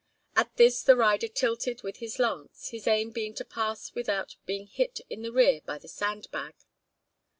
[0.35, 4.65] At this the rider tilted with his lance, his aim being to pass without being
[4.65, 6.55] hit in the rear by the sand bag.